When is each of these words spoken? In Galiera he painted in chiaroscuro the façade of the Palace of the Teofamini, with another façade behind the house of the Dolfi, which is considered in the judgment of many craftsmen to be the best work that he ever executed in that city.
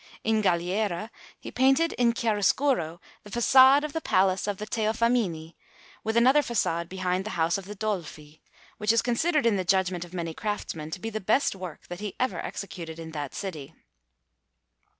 In 0.23 0.41
Galiera 0.41 1.11
he 1.39 1.51
painted 1.51 1.93
in 1.93 2.13
chiaroscuro 2.13 2.99
the 3.23 3.29
façade 3.29 3.83
of 3.83 3.93
the 3.93 4.01
Palace 4.01 4.47
of 4.47 4.57
the 4.57 4.65
Teofamini, 4.65 5.53
with 6.03 6.17
another 6.17 6.41
façade 6.41 6.89
behind 6.89 7.23
the 7.23 7.29
house 7.37 7.55
of 7.59 7.65
the 7.65 7.75
Dolfi, 7.75 8.41
which 8.79 8.91
is 8.91 9.03
considered 9.03 9.45
in 9.45 9.57
the 9.57 9.63
judgment 9.63 10.03
of 10.03 10.11
many 10.11 10.33
craftsmen 10.33 10.89
to 10.89 10.99
be 10.99 11.11
the 11.11 11.21
best 11.21 11.55
work 11.55 11.85
that 11.87 11.99
he 11.99 12.15
ever 12.19 12.39
executed 12.43 12.97
in 12.97 13.11
that 13.11 13.35
city. 13.35 13.75